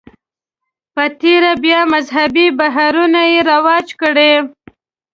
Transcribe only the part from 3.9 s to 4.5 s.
کړي.